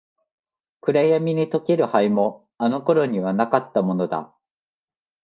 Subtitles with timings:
[0.81, 4.33] 暗闇に溶ける灰も、あの頃にはなかったものだ。